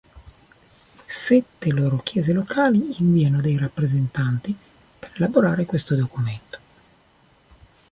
[1.05, 4.51] Sette loro chiese locali inviano dei rappresentanti
[4.97, 6.59] per elaborare questo documento.